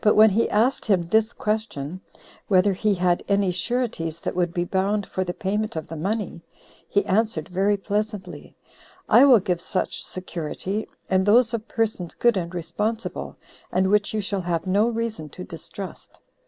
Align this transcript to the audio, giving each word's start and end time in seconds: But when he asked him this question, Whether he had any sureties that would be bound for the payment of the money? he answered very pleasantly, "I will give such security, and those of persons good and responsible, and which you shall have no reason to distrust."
But 0.00 0.14
when 0.14 0.30
he 0.30 0.48
asked 0.48 0.84
him 0.86 1.02
this 1.02 1.32
question, 1.32 2.00
Whether 2.46 2.72
he 2.72 2.94
had 2.94 3.24
any 3.28 3.50
sureties 3.50 4.20
that 4.20 4.36
would 4.36 4.54
be 4.54 4.62
bound 4.62 5.06
for 5.06 5.24
the 5.24 5.34
payment 5.34 5.74
of 5.74 5.88
the 5.88 5.96
money? 5.96 6.44
he 6.88 7.04
answered 7.04 7.48
very 7.48 7.76
pleasantly, 7.76 8.54
"I 9.08 9.24
will 9.24 9.40
give 9.40 9.60
such 9.60 10.06
security, 10.06 10.86
and 11.10 11.26
those 11.26 11.52
of 11.52 11.66
persons 11.66 12.14
good 12.14 12.36
and 12.36 12.54
responsible, 12.54 13.34
and 13.72 13.90
which 13.90 14.14
you 14.14 14.20
shall 14.20 14.42
have 14.42 14.68
no 14.68 14.86
reason 14.88 15.28
to 15.30 15.42
distrust." 15.42 16.20